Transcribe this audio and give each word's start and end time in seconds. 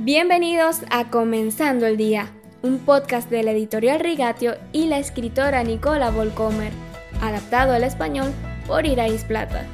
Bienvenidos 0.00 0.82
a 0.92 1.10
Comenzando 1.10 1.84
el 1.84 1.96
Día, 1.96 2.32
un 2.62 2.78
podcast 2.78 3.28
de 3.30 3.42
la 3.42 3.50
editorial 3.50 3.98
Rigatio 3.98 4.54
y 4.72 4.86
la 4.86 5.00
escritora 5.00 5.64
Nicola 5.64 6.12
Volcomer, 6.12 6.72
adaptado 7.20 7.72
al 7.72 7.82
español 7.82 8.32
por 8.68 8.86
Irais 8.86 9.24
Plata. 9.24 9.66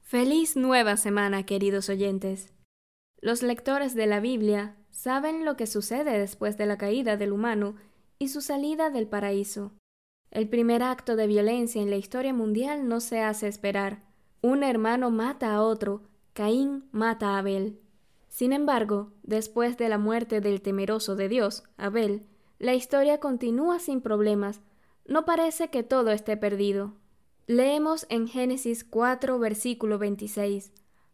Feliz 0.00 0.54
nueva 0.54 0.96
semana, 0.96 1.44
queridos 1.44 1.88
oyentes. 1.88 2.52
Los 3.20 3.42
lectores 3.42 3.96
de 3.96 4.06
la 4.06 4.20
Biblia 4.20 4.76
saben 4.92 5.44
lo 5.44 5.56
que 5.56 5.66
sucede 5.66 6.20
después 6.20 6.56
de 6.56 6.66
la 6.66 6.78
caída 6.78 7.16
del 7.16 7.32
humano 7.32 7.74
y 8.20 8.28
su 8.28 8.40
salida 8.40 8.90
del 8.90 9.08
paraíso. 9.08 9.72
El 10.30 10.48
primer 10.48 10.84
acto 10.84 11.16
de 11.16 11.26
violencia 11.26 11.82
en 11.82 11.90
la 11.90 11.96
historia 11.96 12.32
mundial 12.32 12.86
no 12.86 13.00
se 13.00 13.22
hace 13.22 13.48
esperar 13.48 14.11
un 14.42 14.64
hermano 14.64 15.10
mata 15.10 15.54
a 15.54 15.62
otro, 15.62 16.02
Caín 16.32 16.84
mata 16.90 17.30
a 17.30 17.38
Abel. 17.38 17.78
Sin 18.28 18.52
embargo, 18.52 19.12
después 19.22 19.76
de 19.78 19.88
la 19.88 19.98
muerte 19.98 20.40
del 20.40 20.60
temeroso 20.60 21.14
de 21.14 21.28
Dios, 21.28 21.62
Abel, 21.76 22.26
la 22.58 22.74
historia 22.74 23.18
continúa 23.18 23.78
sin 23.78 24.00
problemas. 24.00 24.60
No 25.06 25.24
parece 25.24 25.68
que 25.68 25.84
todo 25.84 26.10
esté 26.10 26.36
perdido. 26.36 26.94
Leemos 27.46 28.06
en 28.08 28.26
Génesis 28.26 28.84
4, 28.84 29.38
versículo 29.38 29.98
26. 29.98 30.72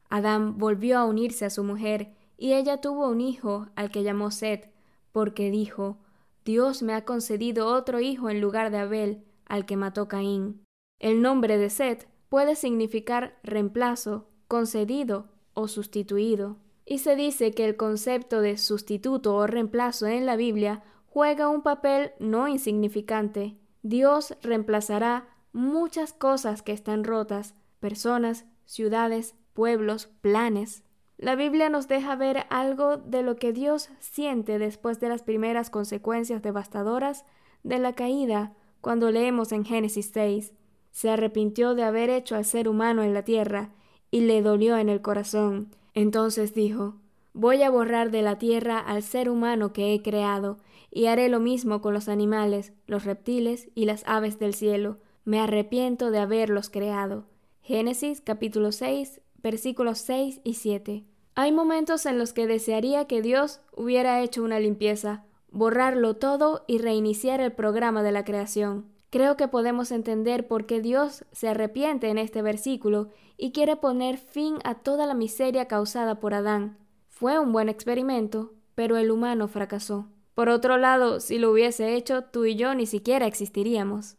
Adán 0.09 0.57
volvió 0.57 0.99
a 0.99 1.05
unirse 1.05 1.45
a 1.45 1.51
su 1.51 1.65
mujer, 1.65 2.15
y 2.39 2.55
ella 2.55 2.81
tuvo 2.81 3.09
un 3.09 3.21
hijo 3.21 3.67
al 3.75 3.91
que 3.91 4.05
llamó 4.05 4.31
Set, 4.31 4.73
porque 5.13 5.51
dijo, 5.51 5.99
Dios 6.45 6.83
me 6.83 6.95
ha 6.95 7.05
concedido 7.05 7.67
otro 7.67 8.01
hijo 8.01 8.31
en 8.31 8.41
lugar 8.41 8.71
de 8.71 8.79
Abel, 8.79 9.25
al 9.47 9.67
que 9.67 9.77
mató 9.77 10.09
Caín. 10.09 10.63
El 10.99 11.21
nombre 11.21 11.59
de 11.59 11.69
Set 11.69 12.09
puede 12.29 12.57
significar 12.57 13.39
reemplazo, 13.43 14.29
concedido 14.47 15.29
o 15.55 15.69
sustituido. 15.69 16.57
Y 16.85 16.99
se 16.99 17.17
dice 17.17 17.53
que 17.53 17.65
el 17.65 17.77
concepto 17.77 18.41
de 18.41 18.57
sustituto 18.57 19.35
o 19.35 19.47
reemplazo 19.47 20.07
en 20.07 20.27
la 20.27 20.37
Biblia 20.37 20.83
juega 21.07 21.49
un 21.49 21.63
papel 21.63 22.13
no 22.19 22.49
insignificante. 22.49 23.59
Dios 23.83 24.35
reemplazará 24.43 25.29
muchas 25.53 26.13
cosas 26.13 26.63
que 26.63 26.73
están 26.73 27.05
rotas, 27.05 27.55
personas, 27.81 28.47
ciudades, 28.65 29.35
pueblos, 29.53 30.07
planes. 30.21 30.85
La 31.17 31.35
Biblia 31.35 31.69
nos 31.69 31.89
deja 31.89 32.15
ver 32.15 32.47
algo 32.49 32.97
de 32.97 33.23
lo 33.23 33.37
que 33.37 33.53
Dios 33.53 33.91
siente 33.99 34.59
después 34.59 35.01
de 35.01 35.09
las 35.09 35.23
primeras 35.23 35.69
consecuencias 35.69 36.43
devastadoras 36.43 37.25
de 37.65 37.79
la 37.79 37.93
caída 37.95 38.55
cuando 38.81 39.11
leemos 39.11 39.51
en 39.51 39.65
Génesis 39.65 40.11
6 40.15 40.55
se 40.91 41.11
arrepintió 41.11 41.75
de 41.75 41.85
haber 41.85 42.11
hecho 42.11 42.37
al 42.37 42.45
ser 42.45 42.69
humano 42.69 43.03
en 43.03 43.15
la 43.15 43.25
tierra, 43.25 43.71
y 44.11 44.21
le 44.21 44.43
dolió 44.43 44.77
en 44.77 44.89
el 44.89 45.03
corazón. 45.03 45.69
Entonces 45.95 46.55
dijo, 46.55 46.97
Voy 47.35 47.63
a 47.63 47.71
borrar 47.71 48.11
de 48.11 48.23
la 48.23 48.39
tierra 48.39 48.79
al 48.79 49.03
ser 49.03 49.31
humano 49.31 49.73
que 49.73 49.95
he 49.95 50.03
creado, 50.03 50.59
y 50.91 51.07
haré 51.07 51.29
lo 51.29 51.41
mismo 51.41 51.81
con 51.81 51.95
los 51.95 52.09
animales, 52.09 52.73
los 52.87 53.05
reptiles 53.05 53.69
y 53.75 53.85
las 53.85 54.03
aves 54.07 54.39
del 54.39 54.55
cielo. 54.55 54.99
Me 55.25 55.39
arrepiento 55.39 56.11
de 56.11 56.19
haberlos 56.19 56.71
creado. 56.71 57.27
Génesis 57.61 58.21
capítulo 58.21 58.73
6, 58.73 59.21
versículos 59.43 59.99
6 59.99 60.41
y 60.43 60.55
7. 60.55 61.05
Hay 61.35 61.53
momentos 61.53 62.07
en 62.07 62.19
los 62.19 62.33
que 62.33 62.47
desearía 62.47 63.05
que 63.05 63.23
Dios 63.23 63.61
hubiera 63.77 64.23
hecho 64.23 64.43
una 64.43 64.59
limpieza, 64.59 65.25
borrarlo 65.51 66.17
todo 66.17 66.65
y 66.67 66.79
reiniciar 66.79 67.41
el 67.41 67.53
programa 67.53 68.03
de 68.03 68.13
la 68.13 68.25
creación. 68.25 68.87
Creo 69.11 69.37
que 69.37 69.49
podemos 69.49 69.91
entender 69.91 70.47
por 70.47 70.67
qué 70.67 70.81
Dios 70.81 71.25
se 71.33 71.49
arrepiente 71.49 72.09
en 72.09 72.19
este 72.19 72.43
versículo 72.43 73.09
y 73.37 73.53
quiere 73.53 73.77
poner 73.77 74.19
fin 74.19 74.59
a 74.65 74.75
toda 74.75 75.07
la 75.07 75.15
miseria 75.15 75.67
causada 75.67 76.21
por 76.21 76.35
Adán. 76.35 76.79
Fue 77.09 77.39
un 77.39 77.53
buen 77.53 77.69
experimento, 77.69 78.53
pero 78.75 78.97
el 78.97 79.11
humano 79.11 79.49
fracasó. 79.49 80.09
Por 80.35 80.51
otro 80.51 80.77
lado, 80.77 81.21
si 81.21 81.39
lo 81.39 81.51
hubiese 81.51 81.97
hecho, 81.97 82.23
tú 82.23 82.45
y 82.45 82.55
yo 82.55 82.75
ni 82.75 82.87
siquiera 82.87 83.27
existiríamos. 83.27 84.17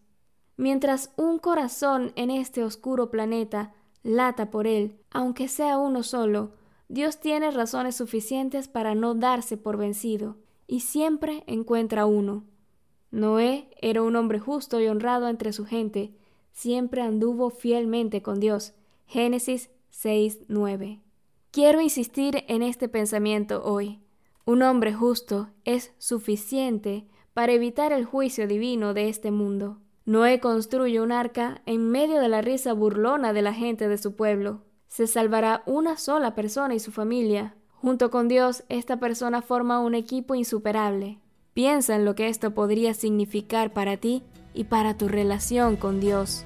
Mientras 0.57 1.13
un 1.15 1.39
corazón 1.39 2.11
en 2.15 2.31
este 2.31 2.63
oscuro 2.63 3.09
planeta 3.09 3.73
lata 4.03 4.49
por 4.49 4.67
él, 4.67 4.99
aunque 5.11 5.47
sea 5.47 5.77
uno 5.77 6.03
solo, 6.03 6.51
Dios 6.89 7.19
tiene 7.19 7.51
razones 7.51 7.95
suficientes 7.95 8.67
para 8.67 8.95
no 8.95 9.13
darse 9.13 9.55
por 9.55 9.77
vencido, 9.77 10.37
y 10.67 10.81
siempre 10.81 11.43
encuentra 11.47 12.05
uno. 12.05 12.43
Noé 13.11 13.69
era 13.81 14.01
un 14.01 14.15
hombre 14.15 14.39
justo 14.39 14.79
y 14.79 14.87
honrado 14.87 15.27
entre 15.27 15.51
su 15.53 15.65
gente, 15.65 16.13
siempre 16.51 17.01
anduvo 17.01 17.49
fielmente 17.49 18.21
con 18.21 18.39
Dios. 18.39 18.73
Génesis 19.07 19.69
6:9. 19.91 21.01
Quiero 21.51 21.81
insistir 21.81 22.43
en 22.47 22.61
este 22.61 22.87
pensamiento 22.87 23.63
hoy. 23.63 23.99
Un 24.45 24.61
hombre 24.61 24.93
justo 24.93 25.49
es 25.65 25.93
suficiente 25.97 27.07
para 27.33 27.53
evitar 27.53 27.91
el 27.91 28.05
juicio 28.05 28.47
divino 28.47 28.93
de 28.93 29.09
este 29.09 29.31
mundo. 29.31 29.79
Noé 30.05 30.39
construye 30.39 31.01
un 31.01 31.11
arca 31.11 31.61
en 31.65 31.89
medio 31.89 32.19
de 32.19 32.29
la 32.29 32.41
risa 32.41 32.73
burlona 32.73 33.33
de 33.33 33.41
la 33.41 33.53
gente 33.53 33.87
de 33.87 33.97
su 33.97 34.15
pueblo. 34.15 34.61
Se 34.87 35.07
salvará 35.07 35.63
una 35.65 35.97
sola 35.97 36.35
persona 36.35 36.75
y 36.75 36.79
su 36.79 36.91
familia. 36.91 37.55
Junto 37.75 38.09
con 38.09 38.27
Dios, 38.27 38.63
esta 38.69 38.99
persona 38.99 39.41
forma 39.41 39.79
un 39.79 39.95
equipo 39.95 40.35
insuperable. 40.35 41.19
Piensa 41.59 41.97
en 41.97 42.05
lo 42.05 42.15
que 42.15 42.29
esto 42.29 42.51
podría 42.51 42.93
significar 42.93 43.73
para 43.73 43.97
ti 43.97 44.23
y 44.53 44.63
para 44.63 44.95
tu 44.95 45.09
relación 45.09 45.75
con 45.75 45.99
Dios. 45.99 46.45